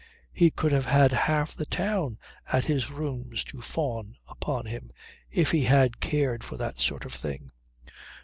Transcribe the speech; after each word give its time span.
He 0.33 0.49
could 0.49 0.71
have 0.71 0.87
had 0.87 1.11
half 1.11 1.53
the 1.53 1.67
town 1.67 2.17
at 2.51 2.65
his 2.65 2.89
rooms 2.89 3.43
to 3.43 3.61
fawn 3.61 4.15
upon 4.27 4.65
him 4.65 4.89
if 5.29 5.51
he 5.51 5.65
had 5.65 5.99
cared 5.99 6.43
for 6.43 6.57
that 6.57 6.79
sort 6.79 7.05
of 7.05 7.13
thing. 7.13 7.51